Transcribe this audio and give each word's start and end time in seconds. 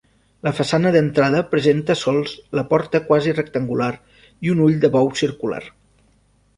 La 0.45 0.51
façana 0.59 0.93
d'entrada 0.95 1.41
presenta 1.51 1.97
sols 2.05 2.33
la 2.61 2.65
porta 2.73 3.03
quasi 3.13 3.37
rectangular 3.41 3.93
i 4.49 4.57
un 4.57 4.67
ull 4.71 4.83
de 4.87 4.95
bou 4.99 5.15
circular. 5.27 5.65